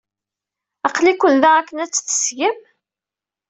Aql-iken 0.87 1.35
da 1.41 1.49
akken 1.57 1.77
ad 1.83 1.91
tsetgem? 1.91 2.57